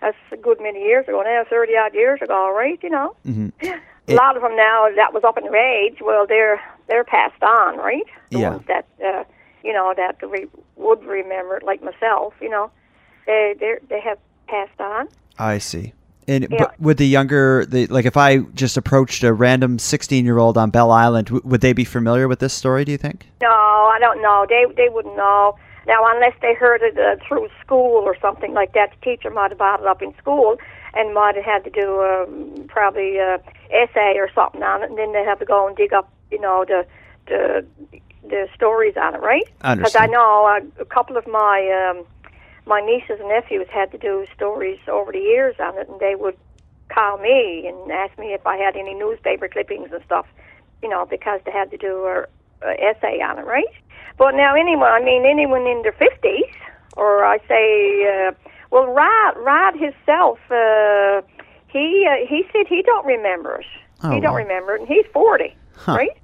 [0.00, 2.78] that's a good many years ago now, thirty odd years ago, right?
[2.82, 3.48] You know, Mm-hmm.
[4.08, 5.98] a lot of them now that was up in age.
[6.02, 8.04] Well, they're they're passed on, right?
[8.30, 8.50] The Yeah.
[8.50, 9.24] ones that uh,
[9.64, 12.70] you know that re- would remember, like myself, you know,
[13.26, 15.08] they they they have passed on.
[15.38, 15.92] I see.
[16.26, 16.58] And Yeah.
[16.58, 20.90] but would the younger, the like, if I just approached a random sixteen-year-old on Bell
[20.90, 22.84] Island, w- would they be familiar with this story?
[22.84, 23.26] Do you think?
[23.42, 24.46] No, I don't know.
[24.48, 25.56] They they wouldn't know.
[25.86, 29.50] Now, unless they heard it uh, through school or something like that, the teacher might
[29.50, 30.56] have brought it up in school
[30.94, 33.38] and might have had to do um, probably a
[33.70, 36.40] essay or something on it, and then they have to go and dig up, you
[36.40, 36.86] know, the
[37.26, 37.66] the
[38.26, 39.46] the stories on it, right?
[39.60, 40.12] I Because I understand.
[40.12, 42.06] know uh, a couple of my um,
[42.66, 46.14] my nieces and nephews had to do stories over the years on it, and they
[46.14, 46.36] would
[46.88, 50.26] call me and ask me if I had any newspaper clippings and stuff,
[50.82, 52.24] you know, because they had to do a,
[52.66, 53.64] a essay on it, right?
[54.16, 56.44] But now anyone, I mean anyone in their fifties,
[56.96, 58.32] or I say, uh,
[58.70, 61.22] well, Rod, Rod himself, uh,
[61.68, 63.66] he uh, he said he don't remember it.
[64.02, 64.38] Oh, he don't wow.
[64.38, 65.96] remember it, and he's forty, Huh.
[65.96, 66.16] right?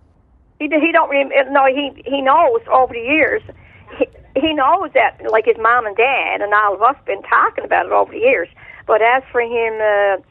[0.59, 3.42] He he don't rem- no he he knows over the years.
[3.98, 7.64] He, he knows that like his mom and dad and all of us been talking
[7.64, 8.49] about it over the years.
[8.87, 10.23] But as for him uh,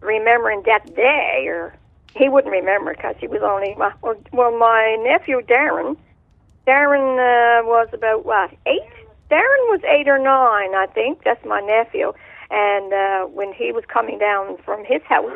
[0.00, 1.74] remembering that day, or
[2.14, 5.96] he wouldn't remember because he was only well, well, well my nephew Darren.
[6.66, 8.82] Darren uh, was about what eight?
[9.30, 11.24] Darren was eight or nine, I think.
[11.24, 12.12] That's my nephew.
[12.50, 15.32] And uh, when he was coming down from his house,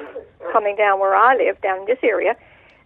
[0.52, 2.36] coming down where I live, down in this area,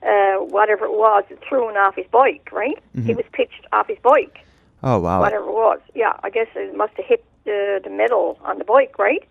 [0.04, 2.48] uh, whatever it was, it threw him off his bike.
[2.52, 2.78] Right?
[3.04, 4.44] He was pitched off his bike
[4.82, 5.20] Oh wow!
[5.20, 5.80] whatever it was.
[5.94, 9.22] Yeah, I guess it must have hit the the middle on the bike, right?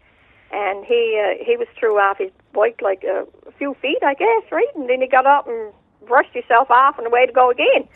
[0.52, 4.14] And he uh, he was threw off his bike like a, a few feet, I
[4.14, 4.68] guess, right?
[4.76, 5.74] And then he got up and
[6.08, 7.88] brushed himself off and away to go again.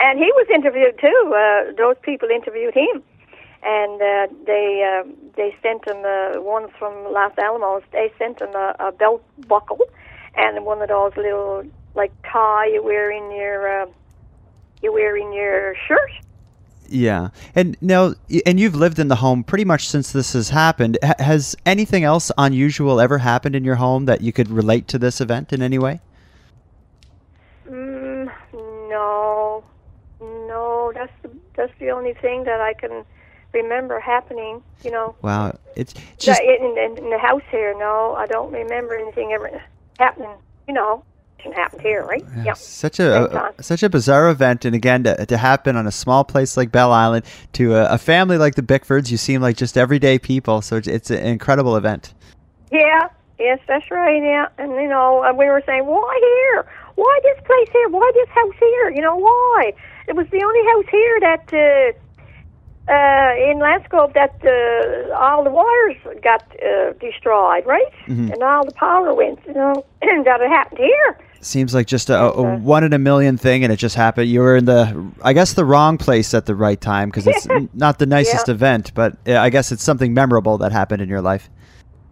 [0.00, 1.34] and he was interviewed too.
[1.34, 3.02] Uh, those people interviewed him,
[3.62, 5.04] and uh, they uh,
[5.36, 7.82] they sent him uh, one from Los Alamos.
[7.92, 9.80] They sent him a, a belt buckle
[10.34, 13.82] and one of those little like tie you wear in your.
[13.82, 13.86] Uh,
[14.82, 16.10] you wear in your shirt.
[16.88, 18.14] Yeah, and now,
[18.44, 20.98] and you've lived in the home pretty much since this has happened.
[21.02, 24.98] H- has anything else unusual ever happened in your home that you could relate to
[24.98, 26.00] this event in any way?
[27.66, 29.64] Mm, no,
[30.20, 30.92] no.
[30.94, 33.04] That's the that's the only thing that I can
[33.54, 34.62] remember happening.
[34.84, 37.74] You know, Wow, it's just in, in, in the house here.
[37.78, 39.62] No, I don't remember anything ever
[39.98, 40.36] happening.
[40.68, 41.04] You know,
[41.50, 42.24] happened here, right?
[42.44, 42.52] Yeah.
[42.52, 46.22] Such a, a such a bizarre event, and again to, to happen on a small
[46.22, 47.24] place like Bell Island
[47.54, 50.62] to a, a family like the Bickfords, you seem like just everyday people.
[50.62, 52.14] So it's, it's an incredible event.
[52.70, 53.08] Yeah.
[53.38, 54.22] Yes, that's right.
[54.22, 56.64] Yeah, and you know, we were saying, why here?
[56.94, 57.88] Why this place here?
[57.88, 58.90] Why this house here?
[58.90, 59.72] You know, why?
[60.06, 65.44] It was the only house here that uh, uh, in Lance Cove that uh, all
[65.44, 67.92] the wires got uh, destroyed, right?
[68.06, 68.32] Mm-hmm.
[68.32, 69.40] And all the power went.
[69.46, 71.18] You know, that it happened here.
[71.44, 74.28] Seems like just a, a one in a million thing, and it just happened.
[74.28, 77.46] You were in the, I guess, the wrong place at the right time because it's
[77.74, 78.54] not the nicest Yeah.
[78.54, 81.50] event, but I guess it's something memorable that happened in your life.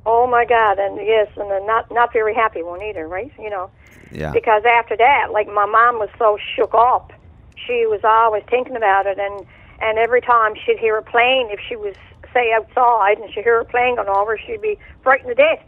[0.05, 0.79] Oh my God!
[0.81, 3.33] And yes, and a not not very happy one either, right?
[3.38, 3.71] You know.
[4.12, 4.33] Yeah.
[4.33, 7.12] because after that, like my mom was so shook up,
[7.55, 9.47] she was always thinking about it, and
[9.81, 11.95] and every time she'd hear a plane, if she was
[12.35, 15.62] say outside and she'd hear a plane going over, she'd be frightened to death.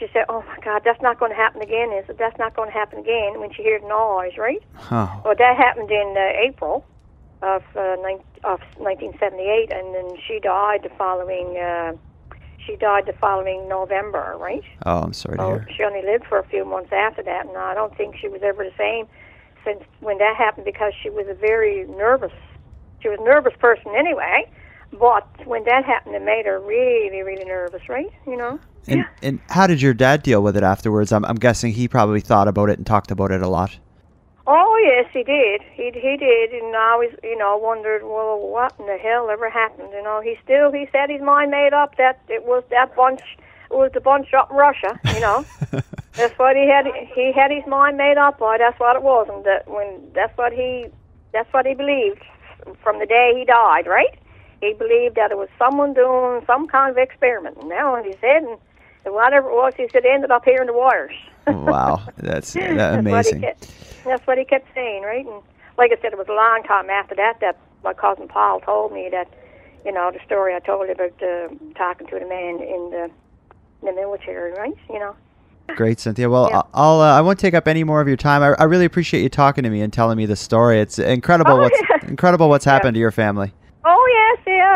[0.00, 2.16] She said, "Oh my God, that's not going to happen again, is it?
[2.18, 4.62] That's not going to happen again." When she heard the noise, right?
[4.90, 6.84] Oh, Well, that happened in uh, April
[7.42, 11.56] of uh, nine, of 1978, and then she died the following.
[11.58, 11.92] Uh,
[12.66, 14.64] she died the following November, right?
[14.86, 15.66] oh, I'm sorry to hear.
[15.76, 18.40] she only lived for a few months after that, and I don't think she was
[18.42, 19.06] ever the same
[19.64, 22.32] since when that happened because she was a very nervous.
[23.02, 24.44] She was a nervous person anyway,
[24.92, 28.12] But when that happened, it made her really, really nervous, right?
[28.26, 28.58] You know.
[28.88, 31.12] And and how did your dad deal with it afterwards?
[31.12, 33.78] I'm I'm guessing he probably thought about it and talked about it a lot.
[34.46, 35.60] Oh yes, he did.
[35.74, 39.48] He he did, and I always, you know, wondered, well, what in the hell ever
[39.50, 39.90] happened?
[39.92, 43.20] You know, he still he said his mind made up that it was that bunch,
[43.70, 44.98] it was the bunch up in Russia.
[45.14, 45.44] You know,
[46.14, 46.86] that's what he had.
[47.14, 48.58] He had his mind made up by.
[48.58, 50.86] That's what it was, and that when that's what he,
[51.32, 52.22] that's what he believed
[52.82, 53.86] from the day he died.
[53.86, 54.18] Right?
[54.60, 57.56] He believed that it was someone doing some kind of experiment.
[57.58, 58.58] And now his head, and
[59.14, 61.14] whatever it was, he said, ended up here in the waters.
[61.46, 63.40] wow, that's, that That's what amazing.
[63.40, 63.66] kept-
[64.04, 65.24] That's what he kept saying, right?
[65.24, 65.42] And
[65.78, 68.92] like I said, it was a long time after that that my cousin Paul told
[68.92, 69.28] me that,
[69.86, 73.10] you know, the story I told you about uh, talking to the man in the
[73.80, 74.74] in the military, right?
[74.90, 75.16] You know.
[75.74, 76.28] Great, Cynthia.
[76.28, 76.62] Well, Yeah.
[76.74, 78.42] I'll uh, I won't take up any more of your time.
[78.42, 80.80] I, I really appreciate you talking to me and telling me the story.
[80.80, 82.06] It's incredible Oh, what's yeah.
[82.08, 83.54] incredible what's happened to your family.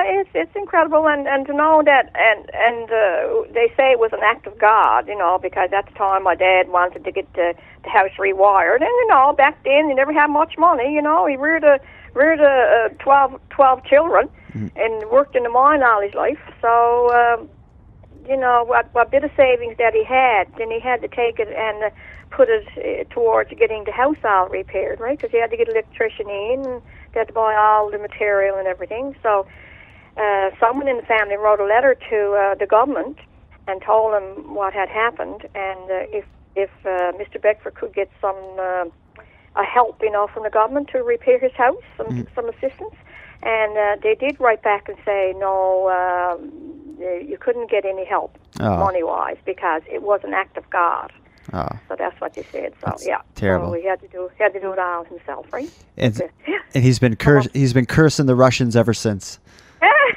[0.04, 4.12] It's it's incredible, and and to know that, and and uh, they say it was
[4.12, 7.32] an act of God, you know, because at the time my dad wanted to get
[7.34, 11.02] the, the house rewired, and you know, back then he never had much money, you
[11.02, 11.80] know, he reared a
[12.14, 14.28] reared a, uh, 12, 12 children,
[14.76, 17.10] and worked in the mine all his life, so.
[17.12, 17.48] Um,
[18.26, 21.38] you know what what bit of savings that he had, then he had to take
[21.38, 21.90] it and uh,
[22.30, 25.18] put it uh, towards getting the house all repaired, right?
[25.18, 27.98] Because he had to get an electrician in, and they had to buy all the
[27.98, 29.14] material and everything.
[29.22, 29.46] So
[30.16, 33.18] uh, someone in the family wrote a letter to uh, the government
[33.66, 36.24] and told them what had happened, and uh, if
[36.57, 37.40] if uh, Mr.
[37.42, 38.85] Bickford could get some uh,
[39.57, 42.94] a help, you know, from the government to repair his house, some some assistance.
[43.42, 46.50] And uh, they did write back and say, no, um,
[46.98, 48.79] you couldn't get any help Oh.
[48.79, 51.12] money wise because it was an act of God.
[51.53, 52.72] Oh, So that's what they said.
[52.81, 53.72] So That's yeah, terrible.
[53.72, 55.68] So he had to do he had to do it all himself, right?
[55.98, 56.16] and,
[56.48, 56.59] Yeah.
[56.74, 59.38] and he's been curs- he's been cursing the Russians ever since.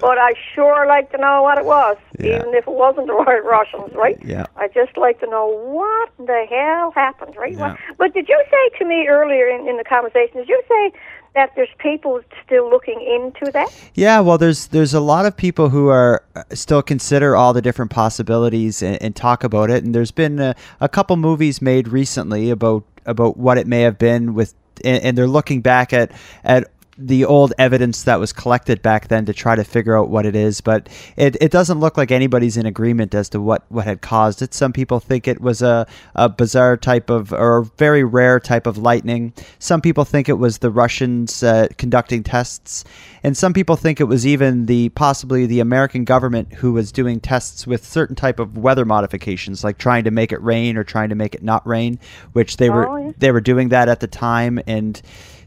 [0.00, 2.36] but I sure like to know what it was, Yeah.
[2.40, 4.18] even if it wasn't the right Russians, right?
[4.24, 4.46] Yeah.
[4.56, 7.52] I just like to know what the hell happened, right?
[7.56, 7.76] Yeah.
[7.98, 10.38] But did you say to me earlier in, in the conversation?
[10.38, 10.92] Did you say
[11.34, 13.68] that there's people still looking into that?
[13.94, 17.62] Yeah, well, there's there's a lot of people who are uh, still consider all the
[17.62, 19.84] different possibilities and, and talk about it.
[19.84, 23.98] And there's been a, a couple movies made recently about about what it may have
[23.98, 26.12] been with, and, and they're looking back at
[26.44, 30.26] at the old evidence that was collected back then to try to figure out what
[30.26, 30.60] it is.
[30.60, 34.42] But it, it doesn't look like anybody's in agreement as to what, what had caused
[34.42, 34.54] it.
[34.54, 38.78] Some people think it was a, a bizarre type of or very rare type of
[38.78, 39.32] lightning.
[39.58, 42.84] Some people think it was the Russians uh, conducting tests.
[43.24, 47.20] And some people think it was even the possibly the American government who was doing
[47.20, 51.08] tests with certain type of weather modifications, like trying to make it rain or trying
[51.08, 51.98] to make it not rain,
[52.32, 53.12] which they were Oh, yeah.
[53.18, 55.00] they were doing that at the time and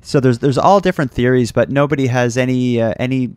[0.06, 3.34] so there's there's all different theories but nobody has any uh, any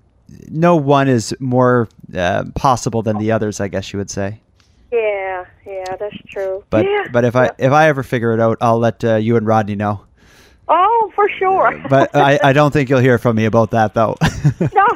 [0.48, 4.40] no one is more uh, possible than the others i guess you would say
[4.92, 6.62] Yeah, yeah, that's true.
[6.70, 7.06] but yeah.
[7.12, 9.74] but if i if i ever figure it out i'll let uh, you and rodney
[9.76, 10.04] know
[10.70, 11.82] oh, for sure.
[11.88, 14.16] but I, I don't think you'll hear from me about that though
[14.60, 14.86] no,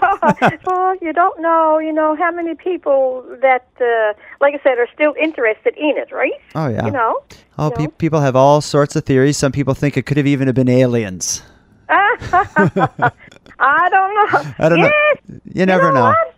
[0.67, 4.87] well, you don't know, you know, how many people that, uh, like I said, are
[4.93, 6.35] still interested in it, right?
[6.55, 7.23] oh yeah You know?
[7.59, 7.91] oh you pe- know?
[7.97, 10.69] people have all sorts of theories some people think it could have even have been
[10.69, 11.43] aliens
[13.59, 14.55] I don't know.
[14.59, 15.40] I don't know.
[15.52, 16.02] You never know.
[16.05, 16.35] what?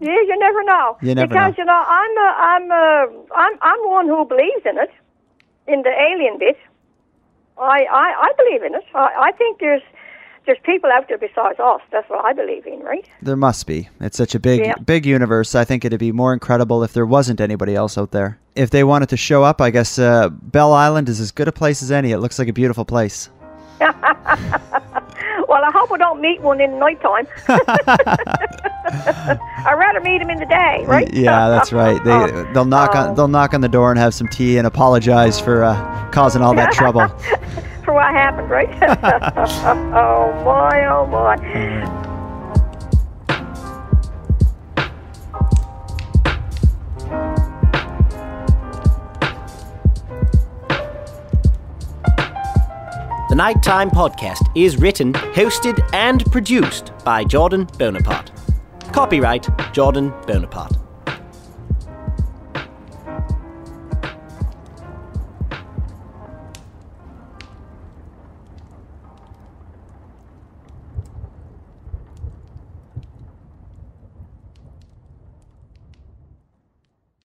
[0.00, 0.96] Yeah, you never know.
[1.02, 1.58] You never because know.
[1.58, 4.90] you know, I'm a, I'm a, I'm I'm one who believes in it,
[5.66, 6.56] in the alien bit.
[7.58, 8.84] I I, I believe in it.
[8.94, 9.82] I, I think there's
[10.46, 11.82] there's people out there besides us.
[11.92, 13.06] That's what I believe in, right?
[13.20, 14.74] there must be it's such a big Yeah.
[14.86, 18.38] big universe i think it'd be more incredible if there wasn't anybody else out there
[18.56, 21.52] if they wanted to show up i guess uh, bell island is as good a
[21.52, 23.28] place as any it looks like a beautiful place
[25.70, 27.28] I hope I don't meet one in the nighttime.
[28.88, 31.08] I'd rather meet him in the day, right?
[31.14, 32.02] Yeah, that's right.
[32.02, 33.14] They they'll knock on Oh.
[33.14, 36.54] they'll knock on the door and have some tea and apologize for uh, causing all
[36.56, 37.06] that trouble.
[37.84, 38.68] For what happened, right?
[39.94, 42.06] oh my, oh my.
[53.40, 58.32] Nighttime Podcast is written, hosted, and produced by Jordan Bonaparte.
[58.92, 60.89] Copyright Jordan Bonaparte.